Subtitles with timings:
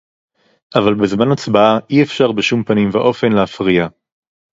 [0.75, 3.87] אבל בזמן הצבעה אי-אפשר בשום פנים ואופן להפריע